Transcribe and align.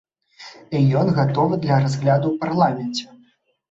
І 0.79 0.81
ён 1.03 1.13
гатовы 1.19 1.61
для 1.69 1.79
разгляду 1.87 2.27
ў 2.29 2.35
парламенце. 2.45 3.05